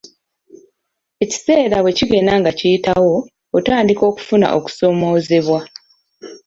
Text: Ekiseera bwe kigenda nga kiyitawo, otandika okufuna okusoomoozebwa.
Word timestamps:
Ekiseera 1.23 1.77
bwe 1.83 1.91
kigenda 1.97 2.33
nga 2.39 2.51
kiyitawo, 2.57 3.15
otandika 3.57 4.03
okufuna 4.11 4.47
okusoomoozebwa. 4.57 5.59